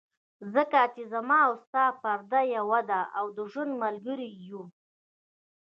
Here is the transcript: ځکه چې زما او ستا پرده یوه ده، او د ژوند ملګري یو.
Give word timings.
ځکه 0.53 0.79
چې 0.93 1.01
زما 1.13 1.37
او 1.47 1.53
ستا 1.63 1.85
پرده 2.01 2.41
یوه 2.57 2.79
ده، 2.89 3.01
او 3.17 3.25
د 3.37 3.39
ژوند 3.51 3.71
ملګري 3.83 4.29
یو. 4.47 4.61